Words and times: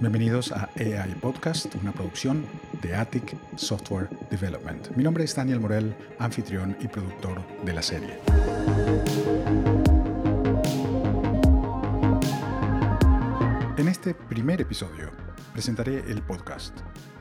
Bienvenidos 0.00 0.52
a 0.52 0.70
AI 0.76 1.16
Podcast, 1.20 1.74
una 1.74 1.90
producción 1.90 2.46
de 2.82 2.94
Attic 2.94 3.36
Software 3.56 4.08
Development. 4.30 4.90
Mi 4.94 5.02
nombre 5.02 5.24
es 5.24 5.34
Daniel 5.34 5.58
Morel, 5.58 5.92
anfitrión 6.20 6.76
y 6.78 6.86
productor 6.86 7.42
de 7.64 7.72
la 7.72 7.82
serie. 7.82 8.20
En 13.76 13.88
este 13.88 14.14
primer 14.14 14.60
episodio 14.60 15.10
presentaré 15.52 15.98
el 16.08 16.22
podcast, 16.22 16.78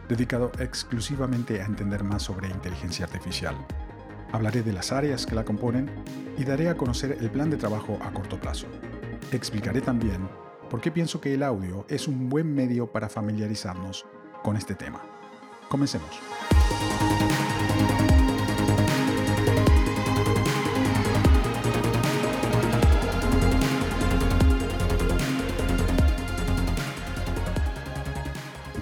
dedicado 0.07 0.51
exclusivamente 0.59 1.63
a 1.63 1.65
entender 1.65 2.03
más 2.03 2.21
sobre 2.21 2.47
inteligencia 2.47 3.05
artificial. 3.05 3.55
Hablaré 4.31 4.61
de 4.61 4.73
las 4.73 4.91
áreas 4.91 5.25
que 5.25 5.33
la 5.33 5.43
componen 5.43 5.89
y 6.37 6.43
daré 6.43 6.69
a 6.69 6.77
conocer 6.77 7.17
el 7.19 7.31
plan 7.31 7.49
de 7.49 7.57
trabajo 7.57 7.97
a 8.03 8.11
corto 8.11 8.39
plazo. 8.39 8.67
Explicaré 9.31 9.81
también 9.81 10.29
por 10.69 10.81
qué 10.81 10.91
pienso 10.91 11.21
que 11.21 11.33
el 11.33 11.43
audio 11.43 11.85
es 11.89 12.07
un 12.07 12.29
buen 12.29 12.53
medio 12.53 12.91
para 12.91 13.09
familiarizarnos 13.09 14.05
con 14.43 14.57
este 14.57 14.75
tema. 14.75 15.01
Comencemos. 15.69 16.09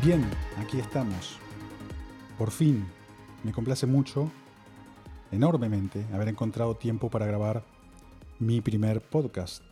Bien, 0.03 0.23
aquí 0.59 0.79
estamos. 0.79 1.39
Por 2.37 2.51
fin, 2.51 2.85
me 3.43 3.51
complace 3.51 3.87
mucho, 3.87 4.29
enormemente, 5.31 6.05
haber 6.13 6.27
encontrado 6.27 6.75
tiempo 6.75 7.09
para 7.09 7.25
grabar 7.25 7.63
mi 8.37 8.61
primer 8.61 9.01
podcast 9.01 9.63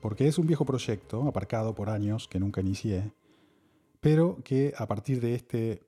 porque 0.00 0.26
es 0.26 0.38
un 0.38 0.46
viejo 0.46 0.64
proyecto 0.64 1.26
aparcado 1.26 1.74
por 1.74 1.90
años 1.90 2.28
que 2.28 2.40
nunca 2.40 2.60
inicié, 2.60 3.12
pero 4.00 4.38
que 4.42 4.72
a 4.76 4.86
partir 4.86 5.20
de 5.20 5.34
este 5.34 5.82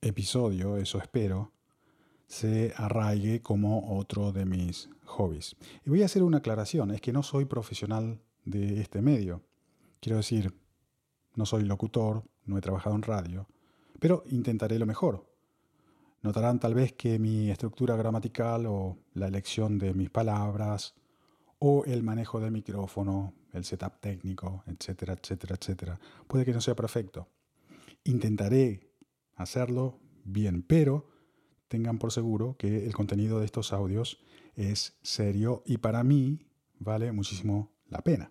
episodio, 0.00 0.76
eso 0.76 0.98
espero, 0.98 1.52
se 2.26 2.72
arraigue 2.76 3.40
como 3.40 3.98
otro 3.98 4.32
de 4.32 4.44
mis 4.44 4.88
hobbies. 5.04 5.56
Y 5.84 5.90
voy 5.90 6.02
a 6.02 6.06
hacer 6.06 6.22
una 6.22 6.38
aclaración, 6.38 6.90
es 6.90 7.00
que 7.00 7.12
no 7.12 7.22
soy 7.22 7.44
profesional 7.44 8.20
de 8.44 8.80
este 8.80 9.02
medio. 9.02 9.42
Quiero 10.00 10.18
decir, 10.18 10.54
no 11.34 11.46
soy 11.46 11.64
locutor, 11.64 12.24
no 12.44 12.58
he 12.58 12.60
trabajado 12.60 12.96
en 12.96 13.02
radio, 13.02 13.46
pero 13.98 14.24
intentaré 14.30 14.78
lo 14.78 14.86
mejor. 14.86 15.26
Notarán 16.22 16.58
tal 16.58 16.74
vez 16.74 16.92
que 16.92 17.18
mi 17.18 17.50
estructura 17.50 17.96
gramatical 17.96 18.66
o 18.66 18.96
la 19.14 19.28
elección 19.28 19.78
de 19.78 19.94
mis 19.94 20.10
palabras 20.10 20.94
o 21.58 21.84
el 21.84 22.02
manejo 22.02 22.40
del 22.40 22.50
micrófono, 22.52 23.32
el 23.56 23.64
setup 23.64 24.00
técnico, 24.00 24.62
etcétera, 24.66 25.14
etcétera, 25.14 25.56
etcétera. 25.58 26.00
Puede 26.26 26.44
que 26.44 26.52
no 26.52 26.60
sea 26.60 26.76
perfecto. 26.76 27.28
Intentaré 28.04 28.92
hacerlo 29.34 30.00
bien, 30.24 30.62
pero 30.62 31.08
tengan 31.68 31.98
por 31.98 32.12
seguro 32.12 32.56
que 32.58 32.86
el 32.86 32.94
contenido 32.94 33.40
de 33.40 33.46
estos 33.46 33.72
audios 33.72 34.18
es 34.54 34.96
serio 35.02 35.62
y 35.66 35.78
para 35.78 36.04
mí 36.04 36.46
vale 36.78 37.12
muchísimo 37.12 37.72
la 37.88 38.02
pena. 38.02 38.30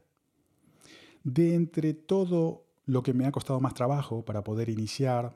De 1.24 1.56
entre 1.56 1.94
todo 1.94 2.66
lo 2.86 3.04
que 3.04 3.14
me 3.14 3.26
ha 3.26 3.32
costado 3.32 3.60
más 3.60 3.74
trabajo 3.74 4.24
para 4.24 4.44
poder 4.44 4.70
iniciar 4.70 5.36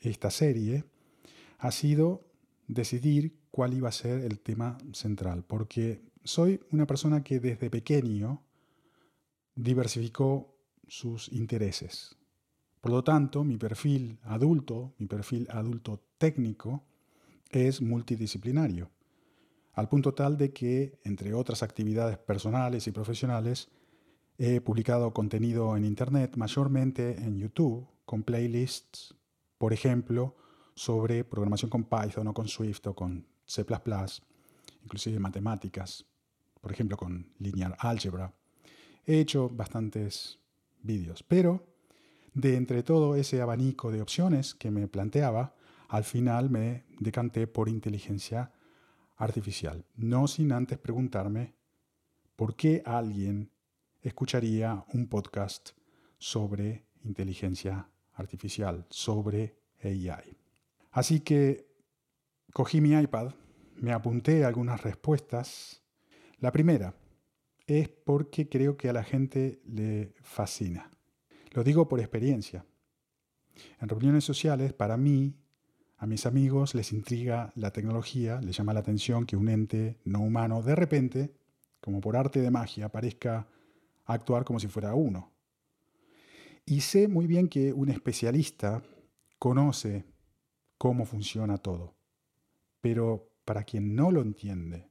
esta 0.00 0.30
serie, 0.30 0.84
ha 1.58 1.72
sido 1.72 2.24
decidir 2.68 3.36
cuál 3.50 3.74
iba 3.74 3.88
a 3.88 3.92
ser 3.92 4.20
el 4.20 4.38
tema 4.38 4.78
central, 4.92 5.44
porque 5.44 6.02
soy 6.22 6.60
una 6.70 6.86
persona 6.86 7.24
que 7.24 7.40
desde 7.40 7.70
pequeño 7.70 8.44
diversificó 9.58 10.54
sus 10.86 11.28
intereses. 11.32 12.16
Por 12.80 12.92
lo 12.92 13.02
tanto, 13.02 13.42
mi 13.42 13.56
perfil 13.56 14.18
adulto, 14.22 14.94
mi 14.98 15.06
perfil 15.06 15.48
adulto 15.50 16.00
técnico, 16.16 16.84
es 17.50 17.82
multidisciplinario, 17.82 18.90
al 19.74 19.88
punto 19.88 20.14
tal 20.14 20.36
de 20.36 20.52
que, 20.52 20.98
entre 21.04 21.34
otras 21.34 21.62
actividades 21.62 22.18
personales 22.18 22.86
y 22.86 22.92
profesionales, 22.92 23.68
he 24.36 24.60
publicado 24.60 25.12
contenido 25.12 25.76
en 25.76 25.84
Internet, 25.84 26.36
mayormente 26.36 27.16
en 27.16 27.38
YouTube, 27.38 27.88
con 28.04 28.22
playlists, 28.22 29.14
por 29.56 29.72
ejemplo, 29.72 30.36
sobre 30.74 31.24
programación 31.24 31.70
con 31.70 31.84
Python 31.84 32.28
o 32.28 32.34
con 32.34 32.46
Swift 32.46 32.86
o 32.86 32.94
con 32.94 33.26
C⁇ 33.44 33.66
inclusive 34.84 35.18
matemáticas, 35.18 36.04
por 36.60 36.70
ejemplo 36.70 36.96
con 36.96 37.32
Linear 37.38 37.76
Algebra. 37.80 38.32
He 39.08 39.20
hecho 39.20 39.48
bastantes 39.48 40.38
vídeos, 40.82 41.22
pero 41.22 41.64
de 42.34 42.56
entre 42.56 42.82
todo 42.82 43.16
ese 43.16 43.40
abanico 43.40 43.90
de 43.90 44.02
opciones 44.02 44.54
que 44.54 44.70
me 44.70 44.86
planteaba, 44.86 45.54
al 45.88 46.04
final 46.04 46.50
me 46.50 46.84
decanté 47.00 47.46
por 47.46 47.70
inteligencia 47.70 48.52
artificial, 49.16 49.86
no 49.96 50.28
sin 50.28 50.52
antes 50.52 50.76
preguntarme 50.76 51.54
por 52.36 52.54
qué 52.54 52.82
alguien 52.84 53.50
escucharía 54.02 54.84
un 54.92 55.08
podcast 55.08 55.70
sobre 56.18 56.84
inteligencia 57.02 57.88
artificial, 58.12 58.84
sobre 58.90 59.56
AI. 59.82 60.36
Así 60.90 61.20
que 61.20 61.66
cogí 62.52 62.82
mi 62.82 62.92
iPad, 62.92 63.32
me 63.76 63.92
apunté 63.92 64.44
algunas 64.44 64.82
respuestas 64.82 65.82
la 66.40 66.52
primera 66.52 66.94
es 67.68 67.88
porque 67.88 68.48
creo 68.48 68.76
que 68.76 68.88
a 68.88 68.94
la 68.94 69.04
gente 69.04 69.60
le 69.66 70.14
fascina. 70.22 70.90
Lo 71.52 71.62
digo 71.62 71.86
por 71.86 72.00
experiencia. 72.00 72.64
En 73.78 73.88
reuniones 73.88 74.24
sociales, 74.24 74.72
para 74.72 74.96
mí, 74.96 75.36
a 75.98 76.06
mis 76.06 76.24
amigos 76.24 76.74
les 76.74 76.92
intriga 76.92 77.52
la 77.56 77.70
tecnología, 77.70 78.40
les 78.40 78.56
llama 78.56 78.72
la 78.72 78.80
atención 78.80 79.26
que 79.26 79.36
un 79.36 79.50
ente 79.50 79.98
no 80.04 80.20
humano 80.20 80.62
de 80.62 80.74
repente, 80.74 81.34
como 81.80 82.00
por 82.00 82.16
arte 82.16 82.40
de 82.40 82.50
magia, 82.50 82.88
parezca 82.88 83.46
actuar 84.06 84.44
como 84.44 84.58
si 84.58 84.68
fuera 84.68 84.94
uno. 84.94 85.32
Y 86.64 86.80
sé 86.80 87.06
muy 87.06 87.26
bien 87.26 87.48
que 87.48 87.72
un 87.74 87.90
especialista 87.90 88.82
conoce 89.38 90.06
cómo 90.78 91.04
funciona 91.04 91.58
todo. 91.58 91.96
Pero 92.80 93.30
para 93.44 93.64
quien 93.64 93.94
no 93.94 94.10
lo 94.10 94.22
entiende, 94.22 94.87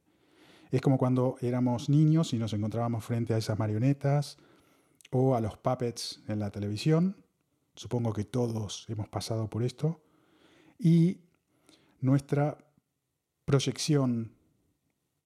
es 0.70 0.80
como 0.80 0.98
cuando 0.98 1.36
éramos 1.40 1.88
niños 1.88 2.32
y 2.32 2.38
nos 2.38 2.52
encontrábamos 2.52 3.04
frente 3.04 3.34
a 3.34 3.38
esas 3.38 3.58
marionetas 3.58 4.38
o 5.10 5.34
a 5.34 5.40
los 5.40 5.56
puppets 5.56 6.22
en 6.28 6.40
la 6.40 6.50
televisión. 6.50 7.16
Supongo 7.74 8.12
que 8.12 8.24
todos 8.24 8.86
hemos 8.88 9.08
pasado 9.08 9.48
por 9.48 9.62
esto. 9.62 10.00
Y 10.78 11.20
nuestra 12.00 12.58
proyección 13.44 14.32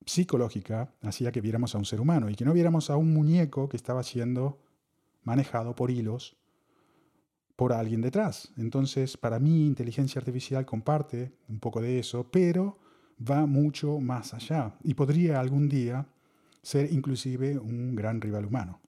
psicológica 0.06 0.94
hacía 1.02 1.32
que 1.32 1.40
viéramos 1.40 1.74
a 1.74 1.78
un 1.78 1.84
ser 1.84 2.00
humano 2.00 2.28
y 2.28 2.34
que 2.34 2.44
no 2.44 2.52
viéramos 2.52 2.90
a 2.90 2.96
un 2.96 3.12
muñeco 3.12 3.68
que 3.68 3.76
estaba 3.76 4.02
siendo 4.02 4.60
manejado 5.22 5.74
por 5.74 5.90
hilos 5.90 6.36
por 7.56 7.72
alguien 7.72 8.00
detrás. 8.00 8.52
Entonces, 8.56 9.16
para 9.16 9.38
mí, 9.38 9.66
inteligencia 9.66 10.18
artificial 10.18 10.66
comparte 10.66 11.32
un 11.48 11.60
poco 11.60 11.80
de 11.80 11.98
eso, 11.98 12.30
pero 12.30 12.78
va 13.28 13.46
mucho 13.46 14.00
más 14.00 14.34
allá 14.34 14.74
y 14.82 14.94
podría 14.94 15.40
algún 15.40 15.68
día 15.68 16.06
ser 16.62 16.92
inclusive 16.92 17.58
un 17.58 17.94
gran 17.94 18.20
rival 18.20 18.46
humano. 18.46 18.80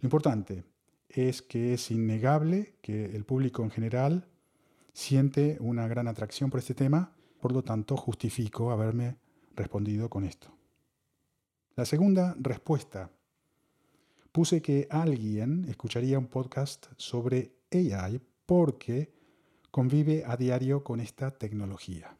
Lo 0.00 0.06
importante 0.06 0.64
es 1.08 1.42
que 1.42 1.74
es 1.74 1.90
innegable 1.90 2.74
que 2.80 3.14
el 3.14 3.24
público 3.24 3.62
en 3.62 3.70
general 3.70 4.28
siente 4.92 5.56
una 5.60 5.86
gran 5.88 6.08
atracción 6.08 6.50
por 6.50 6.60
este 6.60 6.74
tema, 6.74 7.12
por 7.40 7.52
lo 7.52 7.62
tanto 7.62 7.96
justifico 7.96 8.70
haberme 8.70 9.16
respondido 9.54 10.08
con 10.08 10.24
esto. 10.24 10.54
La 11.76 11.84
segunda 11.84 12.34
respuesta. 12.38 13.10
Puse 14.30 14.62
que 14.62 14.86
alguien 14.90 15.66
escucharía 15.68 16.18
un 16.18 16.26
podcast 16.26 16.86
sobre 16.96 17.52
AI 17.70 18.20
porque 18.46 19.12
convive 19.70 20.24
a 20.26 20.36
diario 20.36 20.82
con 20.82 21.00
esta 21.00 21.30
tecnología. 21.30 22.16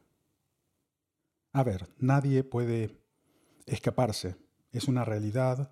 A 1.52 1.62
ver, 1.62 1.88
nadie 1.99 2.44
puede 2.44 2.96
escaparse. 3.66 4.37
Es 4.72 4.88
una 4.88 5.04
realidad 5.04 5.70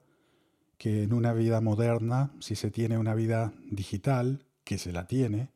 que 0.76 1.02
en 1.02 1.14
una 1.14 1.32
vida 1.32 1.60
moderna, 1.62 2.32
si 2.40 2.54
se 2.54 2.70
tiene 2.70 2.98
una 2.98 3.14
vida 3.14 3.54
digital, 3.70 4.46
que 4.64 4.76
se 4.76 4.92
la 4.92 5.06
tiene, 5.06 5.50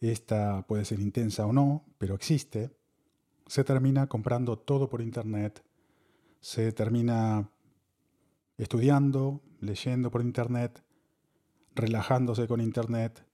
esta 0.00 0.66
puede 0.66 0.84
ser 0.84 1.00
intensa 1.00 1.46
o 1.46 1.52
no, 1.52 1.84
pero 1.98 2.14
existe, 2.14 2.70
se 3.46 3.64
termina 3.64 4.06
comprando 4.08 4.58
todo 4.58 4.88
por 4.88 5.00
Internet, 5.00 5.64
se 6.40 6.72
termina 6.72 7.50
estudiando, 8.58 9.42
leyendo 9.60 10.10
por 10.10 10.20
Internet, 10.20 10.82
relajándose 11.74 12.46
con 12.46 12.60
Internet. 12.60 13.26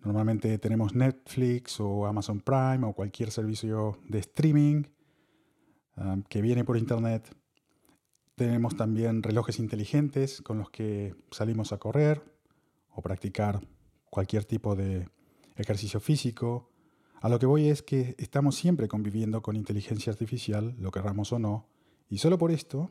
Normalmente 0.00 0.58
tenemos 0.58 0.94
Netflix 0.94 1.80
o 1.80 2.06
Amazon 2.06 2.40
Prime 2.40 2.86
o 2.86 2.94
cualquier 2.94 3.30
servicio 3.30 3.98
de 4.08 4.20
streaming 4.20 4.84
que 6.28 6.42
viene 6.42 6.64
por 6.64 6.76
internet. 6.76 7.34
Tenemos 8.34 8.76
también 8.76 9.22
relojes 9.22 9.58
inteligentes 9.58 10.40
con 10.42 10.58
los 10.58 10.70
que 10.70 11.14
salimos 11.30 11.72
a 11.72 11.78
correr 11.78 12.22
o 12.90 13.02
practicar 13.02 13.60
cualquier 14.08 14.44
tipo 14.44 14.74
de 14.74 15.08
ejercicio 15.56 16.00
físico. 16.00 16.70
A 17.20 17.28
lo 17.28 17.38
que 17.38 17.46
voy 17.46 17.68
es 17.68 17.82
que 17.82 18.14
estamos 18.18 18.56
siempre 18.56 18.88
conviviendo 18.88 19.42
con 19.42 19.56
inteligencia 19.56 20.12
artificial, 20.12 20.74
lo 20.78 20.90
querramos 20.90 21.32
o 21.32 21.38
no, 21.38 21.68
y 22.08 22.18
solo 22.18 22.38
por 22.38 22.50
esto 22.50 22.90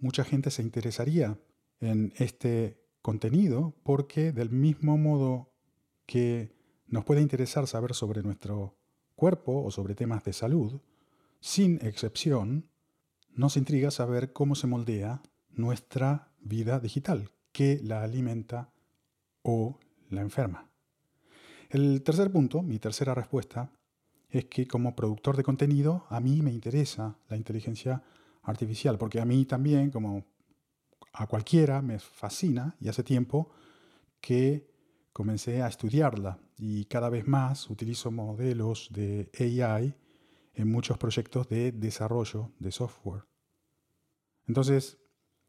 mucha 0.00 0.24
gente 0.24 0.50
se 0.50 0.62
interesaría 0.62 1.38
en 1.80 2.12
este 2.16 2.78
contenido 3.02 3.74
porque 3.82 4.32
del 4.32 4.50
mismo 4.50 4.96
modo 4.98 5.50
que 6.06 6.54
nos 6.86 7.04
puede 7.04 7.20
interesar 7.20 7.66
saber 7.66 7.94
sobre 7.94 8.22
nuestro 8.22 8.76
cuerpo 9.14 9.62
o 9.64 9.70
sobre 9.70 9.94
temas 9.94 10.24
de 10.24 10.32
salud, 10.32 10.80
sin 11.40 11.78
excepción, 11.82 12.68
nos 13.34 13.56
intriga 13.56 13.90
saber 13.90 14.32
cómo 14.32 14.54
se 14.54 14.66
moldea 14.66 15.22
nuestra 15.50 16.32
vida 16.40 16.80
digital, 16.80 17.30
qué 17.52 17.80
la 17.82 18.02
alimenta 18.02 18.72
o 19.42 19.78
la 20.08 20.20
enferma. 20.20 20.70
El 21.70 22.02
tercer 22.02 22.30
punto, 22.30 22.62
mi 22.62 22.78
tercera 22.78 23.14
respuesta, 23.14 23.72
es 24.28 24.46
que 24.46 24.66
como 24.66 24.94
productor 24.94 25.36
de 25.36 25.42
contenido 25.42 26.06
a 26.08 26.20
mí 26.20 26.42
me 26.42 26.52
interesa 26.52 27.16
la 27.28 27.36
inteligencia 27.36 28.02
artificial, 28.42 28.98
porque 28.98 29.20
a 29.20 29.24
mí 29.24 29.44
también, 29.44 29.90
como 29.90 30.24
a 31.12 31.26
cualquiera, 31.26 31.82
me 31.82 31.98
fascina 31.98 32.76
y 32.80 32.88
hace 32.88 33.02
tiempo 33.02 33.50
que 34.20 34.70
comencé 35.12 35.62
a 35.62 35.68
estudiarla 35.68 36.38
y 36.56 36.84
cada 36.84 37.08
vez 37.08 37.26
más 37.26 37.68
utilizo 37.70 38.10
modelos 38.10 38.88
de 38.92 39.30
AI 39.38 39.94
en 40.60 40.70
muchos 40.70 40.98
proyectos 40.98 41.48
de 41.48 41.72
desarrollo 41.72 42.52
de 42.58 42.70
software. 42.70 43.24
Entonces, 44.46 44.98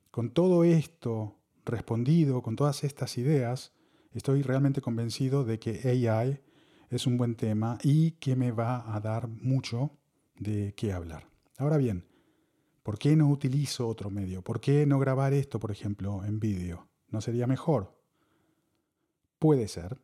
con 0.09 0.31
todo 0.31 0.63
esto 0.63 1.37
respondido, 1.65 2.41
con 2.41 2.55
todas 2.55 2.83
estas 2.83 3.17
ideas, 3.17 3.73
estoy 4.13 4.41
realmente 4.41 4.81
convencido 4.81 5.43
de 5.43 5.59
que 5.59 5.81
AI 5.87 6.41
es 6.89 7.07
un 7.07 7.17
buen 7.17 7.35
tema 7.35 7.77
y 7.83 8.11
que 8.11 8.35
me 8.35 8.51
va 8.51 8.95
a 8.95 8.99
dar 8.99 9.27
mucho 9.27 9.97
de 10.39 10.73
qué 10.75 10.93
hablar. 10.93 11.27
Ahora 11.57 11.77
bien, 11.77 12.05
¿por 12.83 12.97
qué 12.97 13.15
no 13.15 13.29
utilizo 13.29 13.87
otro 13.87 14.09
medio? 14.09 14.41
¿Por 14.41 14.59
qué 14.59 14.85
no 14.85 14.99
grabar 14.99 15.33
esto, 15.33 15.59
por 15.59 15.71
ejemplo, 15.71 16.23
en 16.25 16.39
vídeo? 16.39 16.87
¿No 17.09 17.21
sería 17.21 17.47
mejor? 17.47 17.97
Puede 19.39 19.67
ser. 19.67 20.01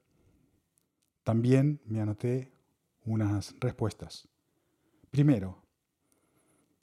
También 1.23 1.81
me 1.85 2.01
anoté 2.01 2.53
unas 3.05 3.55
respuestas. 3.59 4.27
Primero, 5.17 5.63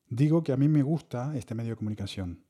digo 0.09 0.43
que 0.43 0.51
a 0.51 0.57
mí 0.57 0.67
me 0.67 0.83
gusta 0.83 1.37
este 1.37 1.55
medio 1.55 1.71
de 1.71 1.77
comunicación, 1.77 2.45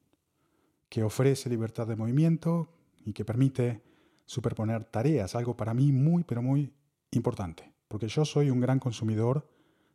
que 0.89 1.03
ofrece 1.03 1.51
libertad 1.51 1.87
de 1.87 1.95
movimiento 1.95 2.71
y 3.05 3.13
que 3.13 3.27
permite 3.27 3.83
superponer 4.25 4.87
tareas, 4.87 5.35
algo 5.35 5.59
para 5.59 5.75
mí 5.75 5.93
muy, 5.93 6.25
pero 6.25 6.41
muy 6.41 6.73
importante, 7.11 7.71
porque 7.87 8.09
yo 8.09 8.25
soy 8.25 8.49
un 8.49 8.63
gran 8.63 8.79
consumidor 8.79 9.47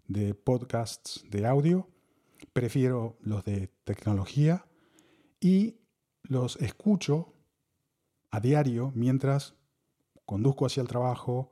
de 0.07 0.35
podcasts 0.35 1.25
de 1.27 1.47
audio, 1.47 1.87
prefiero 2.53 3.17
los 3.21 3.43
de 3.43 3.71
tecnología 3.83 4.67
y 5.39 5.79
los 6.21 6.57
escucho 6.57 7.33
a 8.29 8.39
diario 8.39 8.91
mientras 8.93 9.55
conduzco 10.27 10.67
hacia 10.67 10.81
el 10.81 10.87
trabajo 10.87 11.51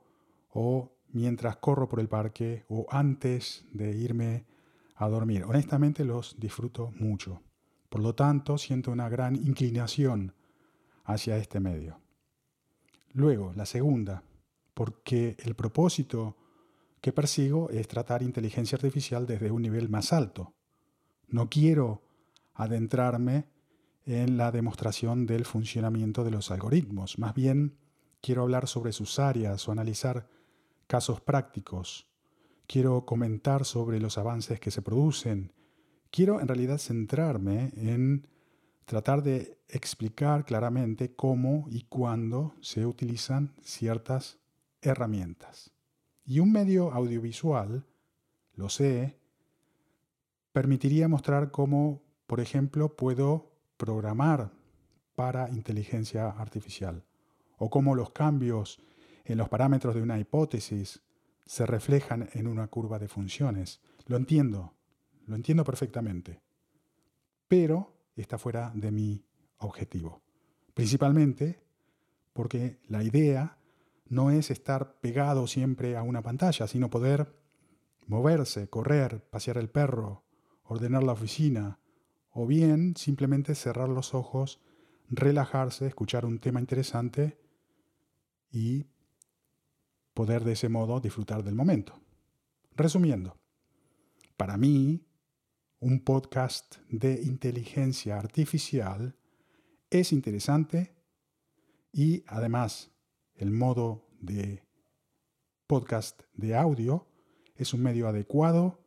o 0.50 0.96
mientras 1.12 1.56
corro 1.56 1.88
por 1.88 2.00
el 2.00 2.08
parque 2.08 2.64
o 2.68 2.86
antes 2.90 3.64
de 3.72 3.96
irme 3.96 4.46
a 4.96 5.08
dormir. 5.08 5.44
Honestamente 5.44 6.04
los 6.04 6.38
disfruto 6.38 6.92
mucho. 6.96 7.42
Por 7.88 8.02
lo 8.02 8.14
tanto, 8.14 8.58
siento 8.58 8.90
una 8.90 9.08
gran 9.08 9.36
inclinación 9.36 10.34
hacia 11.04 11.38
este 11.38 11.60
medio. 11.60 12.00
Luego, 13.12 13.52
la 13.54 13.64
segunda, 13.64 14.22
porque 14.74 15.36
el 15.38 15.54
propósito 15.54 16.36
que 17.00 17.12
persigo 17.12 17.70
es 17.70 17.88
tratar 17.88 18.22
inteligencia 18.22 18.76
artificial 18.76 19.26
desde 19.26 19.50
un 19.50 19.62
nivel 19.62 19.88
más 19.88 20.12
alto. 20.12 20.54
No 21.28 21.48
quiero 21.48 22.02
adentrarme 22.54 23.46
en 24.04 24.36
la 24.36 24.50
demostración 24.50 25.26
del 25.26 25.44
funcionamiento 25.44 26.24
de 26.24 26.30
los 26.30 26.50
algoritmos, 26.50 27.18
más 27.18 27.34
bien 27.34 27.78
quiero 28.20 28.42
hablar 28.42 28.66
sobre 28.66 28.92
sus 28.92 29.18
áreas 29.18 29.68
o 29.68 29.72
analizar 29.72 30.28
casos 30.88 31.20
prácticos. 31.20 32.08
Quiero 32.66 33.06
comentar 33.06 33.64
sobre 33.64 34.00
los 34.00 34.18
avances 34.18 34.58
que 34.58 34.72
se 34.72 34.82
producen. 34.82 35.52
Quiero 36.10 36.40
en 36.40 36.48
realidad 36.48 36.78
centrarme 36.78 37.70
en 37.76 38.26
tratar 38.84 39.22
de 39.22 39.60
explicar 39.68 40.44
claramente 40.44 41.14
cómo 41.14 41.66
y 41.70 41.82
cuándo 41.82 42.54
se 42.60 42.86
utilizan 42.86 43.54
ciertas 43.62 44.38
herramientas. 44.80 45.70
Y 46.24 46.40
un 46.40 46.52
medio 46.52 46.92
audiovisual, 46.92 47.86
lo 48.54 48.68
sé, 48.68 49.18
permitiría 50.52 51.06
mostrar 51.06 51.50
cómo, 51.50 52.02
por 52.26 52.40
ejemplo, 52.40 52.96
puedo 52.96 53.52
programar 53.76 54.50
para 55.14 55.50
inteligencia 55.50 56.30
artificial 56.30 57.04
o 57.58 57.68
cómo 57.68 57.94
los 57.94 58.10
cambios 58.10 58.80
en 59.28 59.38
los 59.38 59.48
parámetros 59.48 59.94
de 59.94 60.02
una 60.02 60.18
hipótesis 60.18 61.00
se 61.44 61.66
reflejan 61.66 62.28
en 62.32 62.46
una 62.46 62.66
curva 62.68 62.98
de 62.98 63.08
funciones. 63.08 63.80
Lo 64.06 64.16
entiendo, 64.16 64.74
lo 65.26 65.36
entiendo 65.36 65.64
perfectamente, 65.64 66.42
pero 67.46 67.94
está 68.16 68.38
fuera 68.38 68.72
de 68.74 68.90
mi 68.90 69.24
objetivo. 69.58 70.22
Principalmente 70.74 71.62
porque 72.32 72.80
la 72.88 73.02
idea 73.02 73.58
no 74.08 74.30
es 74.30 74.50
estar 74.50 75.00
pegado 75.00 75.46
siempre 75.46 75.96
a 75.96 76.02
una 76.02 76.22
pantalla, 76.22 76.66
sino 76.66 76.90
poder 76.90 77.34
moverse, 78.06 78.68
correr, 78.68 79.22
pasear 79.28 79.58
el 79.58 79.68
perro, 79.68 80.24
ordenar 80.64 81.02
la 81.02 81.12
oficina, 81.12 81.78
o 82.30 82.46
bien 82.46 82.96
simplemente 82.96 83.54
cerrar 83.54 83.88
los 83.88 84.14
ojos, 84.14 84.60
relajarse, 85.10 85.86
escuchar 85.86 86.24
un 86.24 86.38
tema 86.38 86.60
interesante 86.60 87.38
y 88.50 88.86
poder 90.18 90.42
de 90.42 90.54
ese 90.54 90.68
modo 90.68 90.98
disfrutar 90.98 91.44
del 91.44 91.54
momento. 91.54 92.02
Resumiendo, 92.74 93.36
para 94.36 94.56
mí, 94.56 95.06
un 95.78 96.00
podcast 96.00 96.78
de 96.88 97.22
inteligencia 97.22 98.18
artificial 98.18 99.16
es 99.90 100.12
interesante 100.12 100.92
y 101.92 102.24
además 102.26 102.90
el 103.36 103.52
modo 103.52 104.08
de 104.18 104.64
podcast 105.68 106.22
de 106.34 106.56
audio 106.56 107.06
es 107.54 107.72
un 107.72 107.84
medio 107.84 108.08
adecuado 108.08 108.84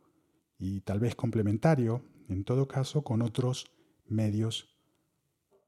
y 0.59 0.81
tal 0.81 0.99
vez 0.99 1.15
complementario, 1.15 2.03
en 2.27 2.43
todo 2.43 2.67
caso, 2.67 3.05
con 3.05 3.21
otros 3.21 3.71
medios 4.05 4.75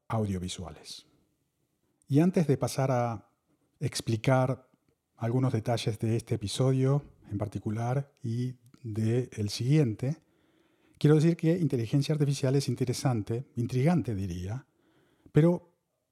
audiovisuales. 0.08 1.06
Y 2.06 2.20
antes 2.20 2.46
de 2.46 2.58
pasar 2.58 2.90
a 2.90 3.30
explicar 3.80 4.73
algunos 5.16 5.52
detalles 5.52 5.98
de 5.98 6.16
este 6.16 6.34
episodio 6.36 7.02
en 7.30 7.38
particular 7.38 8.12
y 8.22 8.54
del 8.82 9.28
el 9.32 9.48
siguiente, 9.48 10.18
quiero 10.98 11.16
decir 11.16 11.36
que 11.36 11.58
inteligencia 11.58 12.12
artificial 12.14 12.54
es 12.56 12.68
interesante, 12.68 13.46
intrigante 13.56 14.14
diría, 14.14 14.66
pero 15.32 15.70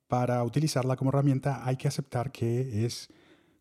para 0.09 0.43
utilizarla 0.45 0.97
como 0.97 1.11
herramienta 1.11 1.67
hay 1.67 1.77
que 1.77 1.89
aceptar 1.89 2.33
que 2.33 2.85
es 2.85 3.09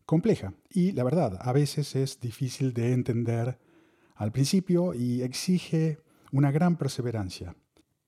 compleja. 0.04 0.54
Y 0.68 0.92
la 0.92 1.04
verdad, 1.04 1.38
a 1.40 1.52
veces 1.52 1.94
es 1.96 2.20
difícil 2.20 2.74
de 2.74 2.92
entender 2.92 3.58
al 4.14 4.32
principio 4.32 4.94
y 4.94 5.22
exige 5.22 5.98
una 6.30 6.50
gran 6.50 6.76
perseverancia. 6.76 7.56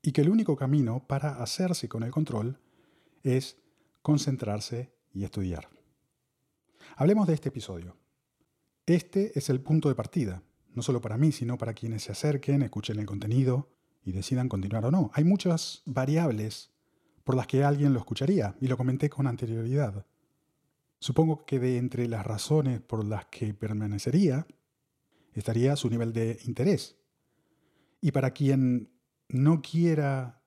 Y 0.02 0.12
que 0.12 0.20
el 0.20 0.28
único 0.28 0.56
camino 0.56 1.06
para 1.06 1.42
hacerse 1.42 1.88
con 1.88 2.02
el 2.02 2.10
control 2.10 2.58
es 3.22 3.56
concentrarse 4.02 4.92
y 5.14 5.24
estudiar. 5.24 5.68
Hablemos 6.96 7.26
de 7.26 7.34
este 7.34 7.48
episodio. 7.48 7.96
Este 8.86 9.38
es 9.38 9.50
el 9.50 9.60
punto 9.60 9.88
de 9.88 9.94
partida, 9.94 10.42
no 10.74 10.82
solo 10.82 11.00
para 11.00 11.16
mí, 11.16 11.32
sino 11.32 11.56
para 11.58 11.74
quienes 11.74 12.02
se 12.02 12.12
acerquen, 12.12 12.62
escuchen 12.62 12.98
el 12.98 13.06
contenido 13.06 13.70
y 14.04 14.12
decidan 14.12 14.48
continuar 14.48 14.84
o 14.86 14.90
no. 14.90 15.10
Hay 15.14 15.24
muchas 15.24 15.82
variables 15.86 16.70
por 17.24 17.34
las 17.34 17.46
que 17.46 17.64
alguien 17.64 17.92
lo 17.92 17.98
escucharía, 17.98 18.54
y 18.60 18.68
lo 18.68 18.76
comenté 18.76 19.08
con 19.08 19.26
anterioridad. 19.26 20.06
Supongo 21.00 21.44
que 21.46 21.58
de 21.58 21.78
entre 21.78 22.06
las 22.06 22.24
razones 22.24 22.80
por 22.80 23.04
las 23.04 23.26
que 23.26 23.54
permanecería 23.54 24.46
estaría 25.32 25.74
su 25.76 25.88
nivel 25.90 26.12
de 26.12 26.38
interés. 26.44 26.96
Y 28.00 28.12
para 28.12 28.32
quien 28.32 28.92
no 29.28 29.62
quiera 29.62 30.42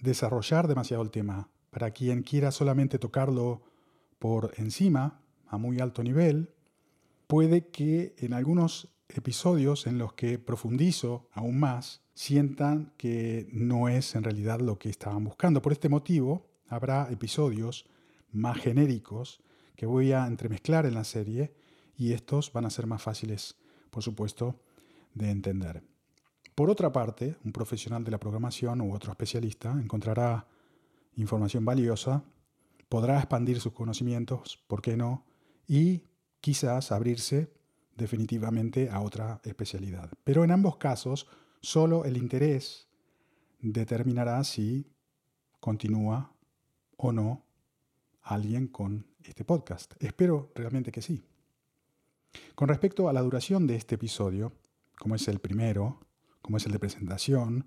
desarrollar 0.00 0.66
demasiado 0.66 1.02
el 1.02 1.10
tema, 1.10 1.50
para 1.70 1.92
quien 1.92 2.22
quiera 2.22 2.50
solamente 2.50 2.98
tocarlo 2.98 3.62
por 4.18 4.52
encima, 4.56 5.21
a 5.52 5.58
muy 5.58 5.80
alto 5.80 6.02
nivel, 6.02 6.50
puede 7.26 7.68
que 7.68 8.14
en 8.18 8.32
algunos 8.32 8.88
episodios 9.10 9.86
en 9.86 9.98
los 9.98 10.14
que 10.14 10.38
profundizo 10.38 11.28
aún 11.32 11.60
más, 11.60 12.00
sientan 12.14 12.94
que 12.96 13.48
no 13.52 13.88
es 13.88 14.14
en 14.14 14.24
realidad 14.24 14.60
lo 14.60 14.78
que 14.78 14.88
estaban 14.88 15.22
buscando. 15.22 15.60
Por 15.60 15.72
este 15.72 15.90
motivo, 15.90 16.50
habrá 16.68 17.10
episodios 17.10 17.86
más 18.30 18.56
genéricos 18.58 19.42
que 19.76 19.84
voy 19.84 20.12
a 20.12 20.26
entremezclar 20.26 20.86
en 20.86 20.94
la 20.94 21.04
serie 21.04 21.54
y 21.96 22.12
estos 22.12 22.50
van 22.52 22.64
a 22.64 22.70
ser 22.70 22.86
más 22.86 23.02
fáciles, 23.02 23.56
por 23.90 24.02
supuesto, 24.02 24.62
de 25.12 25.30
entender. 25.30 25.82
Por 26.54 26.70
otra 26.70 26.92
parte, 26.92 27.36
un 27.44 27.52
profesional 27.52 28.04
de 28.04 28.10
la 28.10 28.20
programación 28.20 28.80
u 28.80 28.94
otro 28.94 29.12
especialista 29.12 29.72
encontrará 29.72 30.46
información 31.16 31.66
valiosa, 31.66 32.24
podrá 32.88 33.18
expandir 33.18 33.60
sus 33.60 33.72
conocimientos, 33.72 34.62
¿por 34.66 34.80
qué 34.80 34.96
no? 34.96 35.26
Y 35.66 36.04
quizás 36.40 36.92
abrirse 36.92 37.52
definitivamente 37.96 38.90
a 38.90 39.00
otra 39.00 39.40
especialidad. 39.44 40.10
Pero 40.24 40.44
en 40.44 40.50
ambos 40.50 40.76
casos, 40.76 41.26
solo 41.60 42.04
el 42.04 42.16
interés 42.16 42.88
determinará 43.60 44.42
si 44.44 44.92
continúa 45.60 46.34
o 46.96 47.12
no 47.12 47.44
alguien 48.22 48.68
con 48.68 49.06
este 49.24 49.44
podcast. 49.44 49.94
Espero 50.00 50.52
realmente 50.54 50.90
que 50.90 51.02
sí. 51.02 51.22
Con 52.54 52.68
respecto 52.68 53.08
a 53.08 53.12
la 53.12 53.22
duración 53.22 53.66
de 53.66 53.76
este 53.76 53.96
episodio, 53.96 54.52
como 54.98 55.14
es 55.14 55.28
el 55.28 55.38
primero, 55.38 56.00
como 56.40 56.56
es 56.56 56.66
el 56.66 56.72
de 56.72 56.78
presentación, 56.78 57.66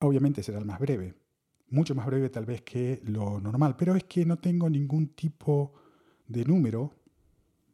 obviamente 0.00 0.42
será 0.42 0.58
el 0.58 0.64
más 0.64 0.80
breve. 0.80 1.14
Mucho 1.68 1.94
más 1.94 2.06
breve 2.06 2.28
tal 2.28 2.44
vez 2.44 2.62
que 2.62 3.00
lo 3.04 3.40
normal, 3.40 3.76
pero 3.76 3.94
es 3.96 4.04
que 4.04 4.26
no 4.26 4.38
tengo 4.38 4.68
ningún 4.68 5.08
tipo 5.08 5.72
de 6.32 6.44
número 6.44 6.94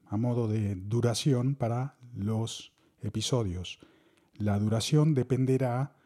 a 0.07 0.17
modo 0.17 0.49
de 0.49 0.75
duración 0.75 1.55
para 1.55 1.97
los 2.15 2.73
episodios. 3.00 3.79
La 4.37 4.59
duración 4.59 5.15
dependerá, 5.15 5.97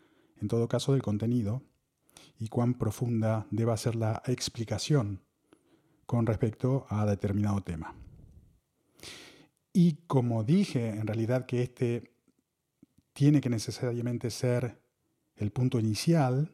en 0.41 0.49
todo 0.49 0.69
caso, 0.69 0.93
del 0.93 1.03
contenido 1.03 1.63
y 2.39 2.49
cuán 2.49 2.75
profunda 2.75 3.47
deba 3.51 3.77
ser 3.77 3.95
la 3.95 4.23
explicación 4.27 5.23
con 6.07 6.27
respecto 6.27 6.87
a 6.89 7.07
determinado 7.07 7.61
tema. 7.63 7.95
Y 9.73 9.95
como 10.07 10.45
dije, 10.45 10.89
en 10.91 11.07
realidad 11.07 11.47
que 11.47 11.63
este 11.63 12.13
tiene 13.15 13.41
que 13.41 13.49
necesariamente 13.49 14.31
ser 14.31 14.83
el 15.37 15.51
punto 15.53 15.79
inicial, 15.79 16.51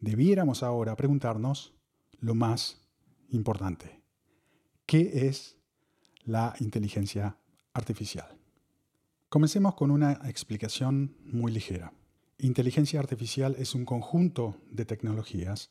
debiéramos 0.00 0.62
ahora 0.62 0.96
preguntarnos 0.96 1.74
lo 2.20 2.34
más 2.34 2.80
importante. 3.30 4.00
¿Qué 4.88 5.28
es 5.28 5.58
la 6.24 6.54
inteligencia 6.60 7.36
artificial? 7.74 8.38
Comencemos 9.28 9.74
con 9.74 9.90
una 9.90 10.12
explicación 10.24 11.14
muy 11.26 11.52
ligera. 11.52 11.92
Inteligencia 12.38 12.98
artificial 12.98 13.54
es 13.58 13.74
un 13.74 13.84
conjunto 13.84 14.56
de 14.70 14.86
tecnologías 14.86 15.70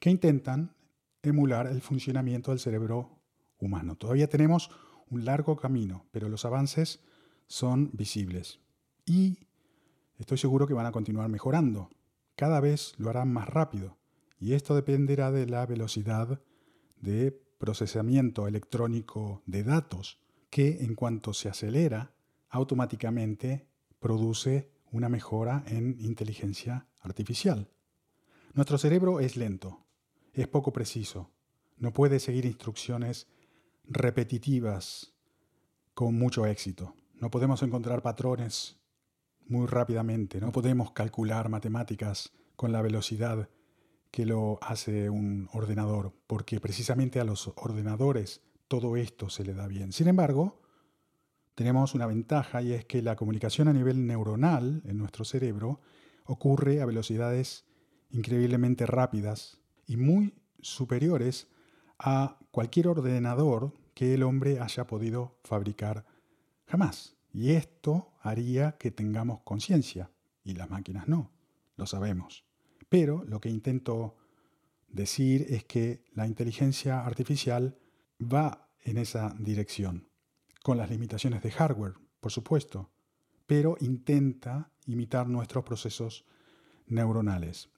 que 0.00 0.10
intentan 0.10 0.74
emular 1.22 1.68
el 1.68 1.80
funcionamiento 1.80 2.50
del 2.50 2.58
cerebro 2.58 3.20
humano. 3.60 3.94
Todavía 3.94 4.28
tenemos 4.28 4.68
un 5.10 5.24
largo 5.24 5.54
camino, 5.54 6.04
pero 6.10 6.28
los 6.28 6.44
avances 6.44 6.98
son 7.46 7.92
visibles. 7.92 8.58
Y 9.04 9.46
estoy 10.18 10.38
seguro 10.38 10.66
que 10.66 10.74
van 10.74 10.86
a 10.86 10.92
continuar 10.92 11.28
mejorando. 11.28 11.88
Cada 12.34 12.58
vez 12.58 12.94
lo 12.98 13.10
harán 13.10 13.32
más 13.32 13.48
rápido. 13.48 13.96
Y 14.40 14.54
esto 14.54 14.74
dependerá 14.74 15.30
de 15.30 15.46
la 15.46 15.64
velocidad 15.66 16.42
de 17.00 17.45
procesamiento 17.58 18.46
electrónico 18.46 19.42
de 19.46 19.64
datos, 19.64 20.20
que 20.50 20.84
en 20.84 20.94
cuanto 20.94 21.32
se 21.32 21.48
acelera, 21.48 22.14
automáticamente 22.48 23.68
produce 23.98 24.70
una 24.90 25.08
mejora 25.08 25.64
en 25.66 25.96
inteligencia 26.00 26.86
artificial. 27.00 27.70
Nuestro 28.54 28.78
cerebro 28.78 29.20
es 29.20 29.36
lento, 29.36 29.86
es 30.32 30.48
poco 30.48 30.72
preciso, 30.72 31.30
no 31.76 31.92
puede 31.92 32.20
seguir 32.20 32.46
instrucciones 32.46 33.28
repetitivas 33.84 35.14
con 35.94 36.18
mucho 36.18 36.46
éxito. 36.46 36.94
No 37.14 37.30
podemos 37.30 37.62
encontrar 37.62 38.02
patrones 38.02 38.80
muy 39.46 39.66
rápidamente, 39.66 40.40
no 40.40 40.52
podemos 40.52 40.92
calcular 40.92 41.48
matemáticas 41.48 42.32
con 42.56 42.72
la 42.72 42.82
velocidad 42.82 43.48
que 44.10 44.26
lo 44.26 44.58
hace 44.62 45.10
un 45.10 45.48
ordenador, 45.52 46.12
porque 46.26 46.60
precisamente 46.60 47.20
a 47.20 47.24
los 47.24 47.52
ordenadores 47.56 48.42
todo 48.68 48.96
esto 48.96 49.28
se 49.30 49.44
le 49.44 49.54
da 49.54 49.66
bien. 49.66 49.92
Sin 49.92 50.08
embargo, 50.08 50.60
tenemos 51.54 51.94
una 51.94 52.06
ventaja 52.06 52.62
y 52.62 52.72
es 52.72 52.84
que 52.84 53.02
la 53.02 53.16
comunicación 53.16 53.68
a 53.68 53.72
nivel 53.72 54.06
neuronal 54.06 54.82
en 54.84 54.98
nuestro 54.98 55.24
cerebro 55.24 55.80
ocurre 56.24 56.80
a 56.80 56.86
velocidades 56.86 57.64
increíblemente 58.10 58.86
rápidas 58.86 59.60
y 59.86 59.96
muy 59.96 60.34
superiores 60.60 61.48
a 61.98 62.38
cualquier 62.50 62.88
ordenador 62.88 63.72
que 63.94 64.14
el 64.14 64.22
hombre 64.22 64.60
haya 64.60 64.86
podido 64.86 65.38
fabricar 65.44 66.04
jamás. 66.66 67.16
Y 67.32 67.52
esto 67.52 68.12
haría 68.20 68.76
que 68.78 68.90
tengamos 68.90 69.40
conciencia, 69.42 70.10
y 70.42 70.54
las 70.54 70.70
máquinas 70.70 71.08
no, 71.08 71.32
lo 71.76 71.86
sabemos. 71.86 72.45
Pero 72.88 73.24
lo 73.24 73.40
que 73.40 73.48
intento 73.48 74.16
decir 74.88 75.46
es 75.48 75.64
que 75.64 76.04
la 76.14 76.26
inteligencia 76.26 77.04
artificial 77.04 77.78
va 78.20 78.68
en 78.84 78.98
esa 78.98 79.34
dirección, 79.38 80.08
con 80.62 80.78
las 80.78 80.90
limitaciones 80.90 81.42
de 81.42 81.50
hardware, 81.50 81.94
por 82.20 82.32
supuesto, 82.32 82.90
pero 83.46 83.76
intenta 83.80 84.72
imitar 84.86 85.28
nuestros 85.28 85.64
procesos 85.64 86.24
neuronales. 86.86 87.70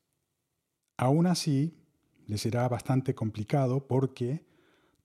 Aún 0.96 1.26
así, 1.26 1.78
le 2.26 2.36
será 2.36 2.68
bastante 2.68 3.14
complicado 3.14 3.86
porque 3.86 4.46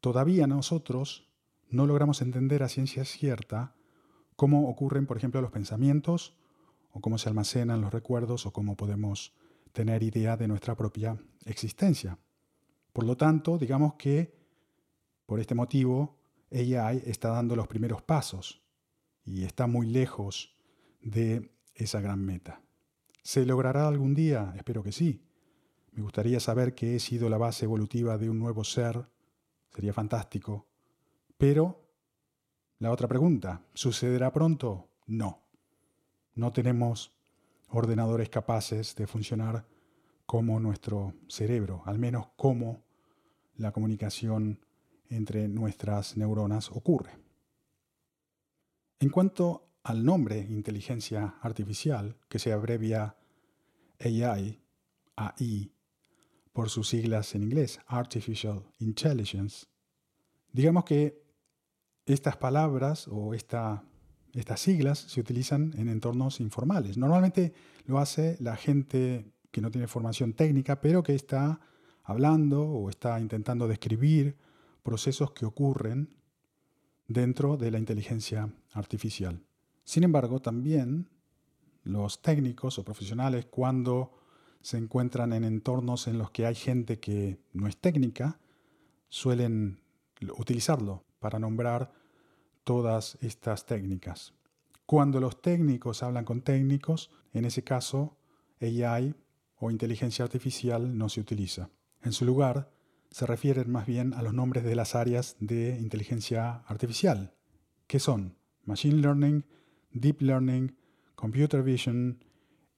todavía 0.02 0.46
nosotros 0.48 1.30
no 1.70 1.88
logramos 1.88 2.22
entender 2.22 2.64
a 2.64 2.70
ciencia 2.70 3.06
cierta 3.06 3.76
cómo 4.36 4.70
ocurren, 4.70 5.06
por 5.06 5.18
ejemplo, 5.18 5.42
los 5.42 5.52
pensamientos 5.52 6.36
o 6.92 7.00
cómo 7.00 7.18
se 7.18 7.30
almacenan 7.30 7.82
los 7.82 7.94
recuerdos 7.94 8.46
o 8.46 8.52
cómo 8.52 8.76
podemos 8.76 9.34
tener 9.74 10.04
idea 10.04 10.38
de 10.38 10.48
nuestra 10.48 10.76
propia 10.76 11.18
existencia. 11.46 12.18
Por 12.94 13.04
lo 13.04 13.18
tanto, 13.18 13.58
digamos 13.58 13.96
que 13.96 14.34
por 15.26 15.40
este 15.40 15.56
motivo 15.56 16.20
AI 16.52 17.02
está 17.06 17.30
dando 17.30 17.56
los 17.56 17.68
primeros 17.68 18.02
pasos 18.04 18.62
y 19.26 19.44
está 19.44 19.68
muy 19.68 19.88
lejos 19.88 20.56
de 21.02 21.52
esa 21.74 22.00
gran 22.02 22.24
meta. 22.24 22.62
¿Se 23.24 23.46
logrará 23.46 23.88
algún 23.88 24.14
día? 24.14 24.54
Espero 24.56 24.84
que 24.84 24.92
sí. 24.92 25.26
Me 25.92 26.04
gustaría 26.04 26.40
saber 26.40 26.76
que 26.76 26.96
he 26.96 27.00
sido 27.00 27.30
la 27.30 27.38
base 27.38 27.66
evolutiva 27.66 28.18
de 28.18 28.30
un 28.30 28.40
nuevo 28.40 28.64
ser. 28.64 29.08
Sería 29.74 29.94
fantástico. 29.94 30.68
Pero, 31.38 31.90
la 32.80 32.92
otra 32.92 33.08
pregunta, 33.08 33.64
¿sucederá 33.74 34.32
pronto? 34.32 34.90
No. 35.08 35.48
No 36.36 36.52
tenemos 36.52 37.12
ordenadores 37.74 38.30
capaces 38.30 38.96
de 38.96 39.08
funcionar 39.08 39.66
como 40.26 40.60
nuestro 40.60 41.14
cerebro, 41.28 41.82
al 41.86 42.00
menos 42.00 42.28
como 42.36 42.84
la 43.56 43.72
comunicación 43.72 44.60
entre 45.10 45.48
nuestras 45.48 46.16
neuronas 46.16 46.72
ocurre. 46.72 47.12
En 49.00 49.10
cuanto 49.10 49.68
al 49.84 50.06
nombre 50.06 50.40
inteligencia 50.40 51.36
artificial, 51.42 52.16
que 52.30 52.40
se 52.40 52.54
abrevia 52.54 53.18
AI, 54.00 54.62
AI, 55.16 55.72
por 56.54 56.70
sus 56.70 56.88
siglas 56.88 57.36
en 57.36 57.44
inglés, 57.44 57.80
Artificial 57.88 58.64
Intelligence. 58.80 59.66
Digamos 60.52 60.86
que 60.86 61.22
estas 62.06 62.38
palabras 62.38 63.08
o 63.08 63.34
estas 64.34 64.60
siglas 64.60 65.00
se 65.00 65.20
utilizan 65.20 65.74
en 65.78 65.90
entornos 65.90 66.40
informales. 66.40 66.98
Normalmente 66.98 67.54
lo 67.86 68.00
hace 68.00 68.38
la 68.40 68.56
gente 68.56 69.32
que 69.52 69.62
no 69.62 69.70
tiene 69.70 69.88
formación 69.88 70.34
técnica, 70.34 70.82
pero 70.82 71.04
que 71.04 71.14
está 71.14 71.60
hablando 72.04 72.64
o 72.64 72.90
está 72.90 73.20
intentando 73.20 73.68
describir 73.68 74.36
procesos 74.82 75.32
que 75.32 75.46
ocurren 75.46 76.10
dentro 77.08 77.58
de 77.58 77.72
la 77.72 77.80
inteligencia 77.80 78.52
artificial. 78.74 79.44
Sin 79.84 80.04
embargo, 80.04 80.42
también 80.42 81.10
los 81.84 82.22
técnicos 82.22 82.80
o 82.80 82.84
profesionales 82.84 83.46
cuando 83.46 84.14
se 84.62 84.78
encuentran 84.78 85.34
en 85.34 85.44
entornos 85.44 86.08
en 86.08 86.18
los 86.18 86.32
que 86.32 86.46
hay 86.46 86.56
gente 86.56 87.00
que 87.00 87.38
no 87.52 87.68
es 87.68 87.78
técnica, 87.78 88.40
suelen 89.10 89.80
utilizarlo 90.38 91.04
para 91.20 91.38
nombrar 91.38 91.92
todas 92.64 93.18
estas 93.22 93.66
técnicas. 93.66 94.34
Cuando 94.86 95.20
los 95.20 95.42
técnicos 95.42 96.04
hablan 96.04 96.26
con 96.26 96.42
técnicos, 96.42 97.12
en 97.34 97.46
ese 97.46 97.64
caso 97.64 98.18
AI 98.62 99.16
o 99.58 99.72
inteligencia 99.72 100.26
artificial 100.26 100.98
no 100.98 101.10
se 101.10 101.22
utiliza. 101.22 101.70
En 102.02 102.12
su 102.12 102.26
lugar, 102.26 102.72
se 103.10 103.26
refieren 103.28 103.72
más 103.72 103.86
bien 103.86 104.14
a 104.14 104.24
los 104.24 104.34
nombres 104.34 104.64
de 104.64 104.76
las 104.76 104.96
áreas 104.96 105.38
de 105.40 105.80
inteligencia 105.80 106.64
artificial, 106.66 107.36
que 107.86 108.00
son 108.00 108.36
Machine 108.66 109.02
Learning, 109.02 109.46
Deep 109.92 110.22
Learning, 110.22 110.76
Computer 111.16 111.62
Vision, 111.62 112.24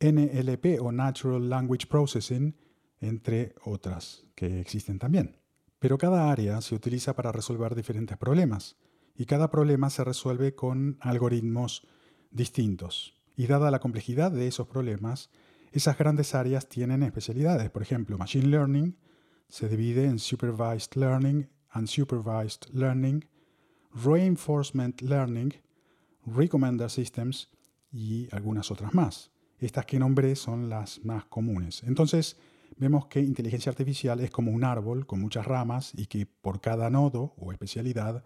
NLP 0.01 0.81
o 0.81 0.91
Natural 0.91 1.49
Language 1.49 1.87
Processing, 1.87 2.55
entre 2.99 3.55
otras 3.63 4.27
que 4.35 4.59
existen 4.59 4.99
también. 4.99 5.37
Pero 5.79 5.97
cada 5.97 6.31
área 6.31 6.59
se 6.61 6.75
utiliza 6.75 7.15
para 7.15 7.31
resolver 7.31 7.73
diferentes 7.73 8.17
problemas 8.17 8.75
y 9.17 9.25
cada 9.25 9.49
problema 9.49 9.89
se 9.89 10.03
resuelve 10.03 10.55
con 10.55 10.97
algoritmos 10.99 11.87
distintos. 12.31 13.21
Y 13.35 13.47
dada 13.47 13.71
la 13.71 13.79
complejidad 13.79 14.31
de 14.31 14.47
esos 14.47 14.67
problemas, 14.67 15.29
esas 15.71 15.97
grandes 15.97 16.35
áreas 16.35 16.67
tienen 16.69 17.03
especialidades. 17.03 17.69
Por 17.69 17.81
ejemplo, 17.81 18.17
Machine 18.17 18.47
Learning 18.47 18.97
se 19.47 19.69
divide 19.69 20.05
en 20.05 20.19
Supervised 20.19 20.95
Learning, 20.95 21.49
Unsupervised 21.73 22.69
Learning, 22.73 23.25
Reinforcement 23.93 25.01
Learning, 25.01 25.53
Recommender 26.25 26.89
Systems 26.89 27.49
y 27.91 28.27
algunas 28.31 28.71
otras 28.71 28.93
más. 28.93 29.31
Estas 29.59 29.85
que 29.85 29.99
nombré 29.99 30.35
son 30.35 30.69
las 30.69 31.03
más 31.05 31.25
comunes. 31.25 31.83
Entonces, 31.83 32.37
vemos 32.77 33.07
que 33.07 33.21
inteligencia 33.21 33.69
artificial 33.69 34.19
es 34.19 34.31
como 34.31 34.51
un 34.51 34.63
árbol 34.63 35.05
con 35.05 35.21
muchas 35.21 35.45
ramas 35.45 35.93
y 35.95 36.07
que 36.07 36.25
por 36.25 36.59
cada 36.59 36.89
nodo 36.89 37.33
o 37.37 37.51
especialidad 37.51 38.23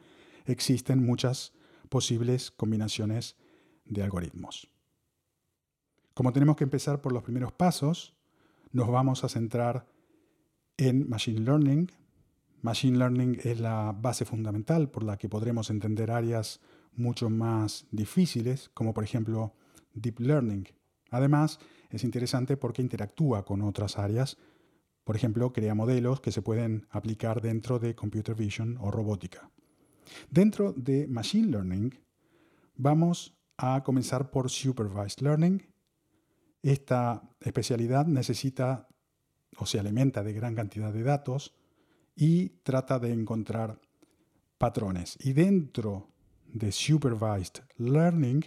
existen 0.50 1.06
muchas 1.06 1.54
posibles 1.90 2.52
combinaciones 2.52 3.36
de 3.86 4.04
algoritmos. 4.04 4.70
Como 6.14 6.34
tenemos 6.34 6.56
que 6.56 6.66
empezar 6.66 7.02
por 7.02 7.14
los 7.14 7.24
primeros 7.24 7.52
pasos, 7.52 8.14
nos 8.72 8.88
vamos 8.90 9.24
a 9.24 9.30
centrar 9.30 9.88
en 10.78 11.10
Machine 11.10 11.42
Learning. 11.42 11.92
Machine 12.62 12.98
Learning 12.98 13.40
es 13.44 13.60
la 13.60 13.96
base 13.98 14.26
fundamental 14.26 14.90
por 14.90 15.04
la 15.04 15.18
que 15.18 15.30
podremos 15.30 15.70
entender 15.70 16.12
áreas 16.12 16.60
mucho 16.94 17.30
más 17.30 17.88
difíciles, 17.92 18.70
como 18.74 18.94
por 18.94 19.04
ejemplo 19.04 19.56
Deep 19.94 20.20
Learning. 20.20 20.68
Además, 21.10 21.60
es 21.90 22.04
interesante 22.04 22.58
porque 22.58 22.82
interactúa 22.82 23.46
con 23.46 23.62
otras 23.62 23.98
áreas. 23.98 24.38
Por 25.04 25.16
ejemplo, 25.16 25.52
crea 25.54 25.74
modelos 25.74 26.22
que 26.22 26.32
se 26.32 26.42
pueden 26.42 26.86
aplicar 26.92 27.42
dentro 27.42 27.80
de 27.80 27.96
Computer 27.96 28.36
Vision 28.36 28.78
o 28.80 28.92
robótica. 28.92 29.50
Dentro 30.30 30.74
de 30.74 31.08
Machine 31.08 31.48
Learning, 31.48 31.94
vamos 32.76 33.38
a 33.58 33.84
comenzar 33.84 34.32
por 34.32 34.50
Supervised 34.50 35.22
Learning. 35.22 35.62
Esta 36.62 37.24
especialidad 37.42 38.06
necesita 38.08 38.88
o 39.58 39.66
se 39.66 39.80
alimenta 39.80 40.24
de 40.24 40.34
gran 40.34 40.56
cantidad 40.56 40.94
de 40.94 41.04
datos 41.04 41.54
y 42.16 42.50
trata 42.64 43.00
de 43.00 43.12
encontrar 43.12 43.80
patrones. 44.58 45.18
Y 45.22 45.34
dentro 45.34 46.10
de 46.54 46.72
Supervised 46.72 47.64
Learning 47.78 48.44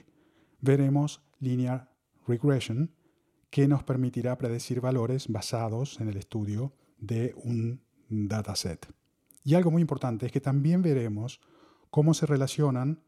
veremos 0.61 1.23
Linear 1.41 1.91
Regression, 2.27 2.95
que 3.51 3.69
nos 3.69 3.83
permitirá 3.83 4.39
predecir 4.39 4.81
valores 4.81 5.29
basados 5.29 6.01
en 6.01 6.09
el 6.09 6.17
estudio 6.17 6.73
de 6.99 7.35
un 7.37 7.83
dataset. 8.09 8.87
Y 9.45 9.55
algo 9.55 9.71
muy 9.71 9.83
importante 9.83 10.27
es 10.27 10.33
que 10.33 10.41
también 10.41 10.83
veremos 10.83 11.41
cómo 11.93 12.15
se 12.15 12.25
relacionan 12.25 13.03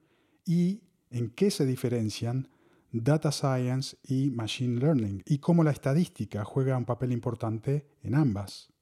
y 0.44 0.82
en 1.10 1.30
qué 1.30 1.50
se 1.50 1.64
diferencian 1.64 2.50
Data 2.92 3.32
Science 3.32 3.96
y 4.04 4.30
Machine 4.30 4.78
Learning 4.78 5.22
y 5.24 5.38
cómo 5.38 5.64
la 5.64 5.70
estadística 5.70 6.44
juega 6.44 6.76
un 6.76 6.84
papel 6.84 7.10
importante 7.10 7.88
en 8.02 8.14
ambas. 8.14 8.74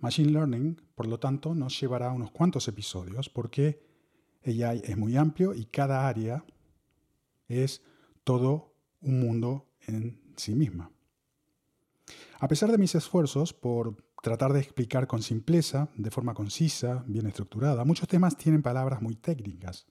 Machine 0.00 0.32
Learning, 0.32 0.82
por 0.96 1.06
lo 1.06 1.20
tanto, 1.20 1.54
nos 1.54 1.80
llevará 1.80 2.10
unos 2.10 2.32
cuantos 2.32 2.66
episodios 2.66 3.28
porque 3.28 3.80
AI 4.44 4.82
es 4.84 4.96
muy 4.96 5.16
amplio 5.16 5.54
y 5.54 5.66
cada 5.66 6.08
área 6.08 6.44
es 7.46 7.80
todo 8.24 8.74
un 9.00 9.20
mundo 9.20 9.68
en 9.86 10.20
sí 10.36 10.56
misma. 10.56 10.90
A 12.40 12.48
pesar 12.48 12.72
de 12.72 12.78
mis 12.78 12.96
esfuerzos 12.96 13.52
por 13.52 14.04
tratar 14.22 14.52
de 14.52 14.60
explicar 14.60 15.06
con 15.06 15.22
simpleza, 15.22 15.90
de 15.96 16.10
forma 16.10 16.34
concisa, 16.34 17.04
bien 17.06 17.26
estructurada. 17.26 17.84
Muchos 17.84 18.08
temas 18.08 18.36
tienen 18.36 18.62
palabras 18.62 19.00
muy 19.00 19.14
técnicas, 19.14 19.86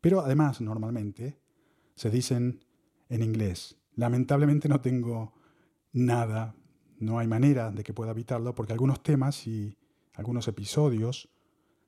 pero 0.00 0.20
además 0.20 0.60
normalmente 0.60 1.38
se 1.94 2.10
dicen 2.10 2.64
en 3.08 3.22
inglés. 3.22 3.76
Lamentablemente 3.94 4.68
no 4.68 4.80
tengo 4.80 5.34
nada, 5.92 6.54
no 6.98 7.18
hay 7.18 7.26
manera 7.26 7.70
de 7.70 7.82
que 7.82 7.94
pueda 7.94 8.10
evitarlo 8.10 8.54
porque 8.54 8.72
algunos 8.72 9.02
temas 9.02 9.46
y 9.46 9.76
algunos 10.14 10.48
episodios 10.48 11.30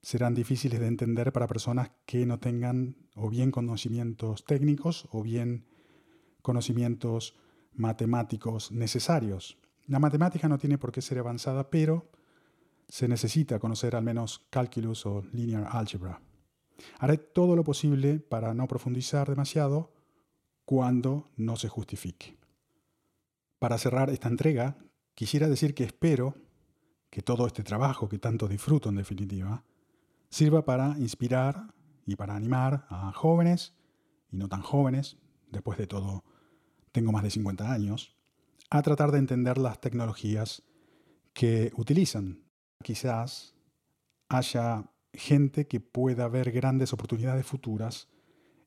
serán 0.00 0.34
difíciles 0.34 0.80
de 0.80 0.86
entender 0.86 1.32
para 1.32 1.46
personas 1.46 1.90
que 2.06 2.24
no 2.24 2.38
tengan 2.38 2.96
o 3.14 3.28
bien 3.28 3.50
conocimientos 3.50 4.44
técnicos 4.44 5.08
o 5.10 5.22
bien 5.22 5.66
conocimientos 6.40 7.36
matemáticos 7.74 8.72
necesarios. 8.72 9.58
La 9.88 9.98
matemática 9.98 10.48
no 10.48 10.58
tiene 10.58 10.76
por 10.78 10.92
qué 10.92 11.00
ser 11.00 11.18
avanzada, 11.18 11.70
pero 11.70 12.10
se 12.88 13.08
necesita 13.08 13.58
conocer 13.58 13.96
al 13.96 14.04
menos 14.04 14.46
calculus 14.50 15.06
o 15.06 15.22
linear 15.32 15.66
algebra. 15.70 16.20
Haré 16.98 17.16
todo 17.16 17.56
lo 17.56 17.64
posible 17.64 18.20
para 18.20 18.52
no 18.54 18.68
profundizar 18.68 19.28
demasiado 19.28 19.92
cuando 20.66 21.30
no 21.36 21.56
se 21.56 21.68
justifique. 21.68 22.36
Para 23.58 23.78
cerrar 23.78 24.10
esta 24.10 24.28
entrega, 24.28 24.76
quisiera 25.14 25.48
decir 25.48 25.74
que 25.74 25.84
espero 25.84 26.36
que 27.08 27.22
todo 27.22 27.46
este 27.46 27.62
trabajo 27.62 28.10
que 28.10 28.18
tanto 28.18 28.46
disfruto 28.46 28.90
en 28.90 28.96
definitiva 28.96 29.64
sirva 30.28 30.66
para 30.66 30.98
inspirar 30.98 31.74
y 32.04 32.16
para 32.16 32.36
animar 32.36 32.86
a 32.90 33.10
jóvenes 33.12 33.74
y 34.30 34.36
no 34.36 34.48
tan 34.48 34.60
jóvenes, 34.60 35.16
después 35.50 35.78
de 35.78 35.86
todo 35.86 36.24
tengo 36.92 37.10
más 37.10 37.22
de 37.22 37.30
50 37.30 37.72
años, 37.72 38.17
a 38.70 38.82
tratar 38.82 39.12
de 39.12 39.18
entender 39.18 39.58
las 39.58 39.80
tecnologías 39.80 40.62
que 41.32 41.72
utilizan. 41.76 42.44
Quizás 42.82 43.54
haya 44.28 44.90
gente 45.12 45.66
que 45.66 45.80
pueda 45.80 46.28
ver 46.28 46.52
grandes 46.52 46.92
oportunidades 46.92 47.46
futuras 47.46 48.08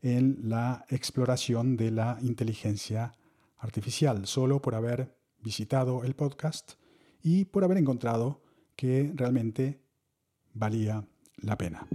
en 0.01 0.39
la 0.43 0.85
exploración 0.89 1.77
de 1.77 1.91
la 1.91 2.17
inteligencia 2.21 3.13
artificial, 3.57 4.25
solo 4.25 4.61
por 4.61 4.75
haber 4.75 5.15
visitado 5.39 6.03
el 6.03 6.15
podcast 6.15 6.73
y 7.21 7.45
por 7.45 7.63
haber 7.63 7.77
encontrado 7.77 8.41
que 8.75 9.11
realmente 9.15 9.81
valía 10.53 11.05
la 11.37 11.57
pena. 11.57 11.87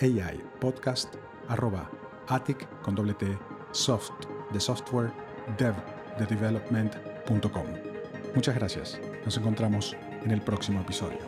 aipodcast.atic 0.00 2.80
con 2.82 2.94
doble 2.94 3.12
T 3.14 3.38
soft 3.72 4.12
de 4.52 4.60
software 4.60 5.12
dev 5.58 5.74
de 6.18 6.26
development.com 6.26 7.66
Muchas 8.34 8.54
gracias. 8.54 9.00
Nos 9.24 9.36
encontramos 9.36 9.96
en 10.24 10.30
el 10.30 10.40
próximo 10.40 10.80
episodio. 10.80 11.18